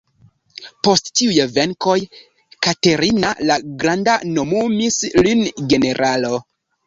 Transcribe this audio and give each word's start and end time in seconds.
Post 0.85 1.09
tiuj 1.19 1.43
venkoj, 1.57 1.97
Katerina 2.67 3.33
la 3.51 3.57
Granda 3.83 4.15
nomumis 4.39 4.97
lin 5.27 5.45
generalo. 5.75 6.43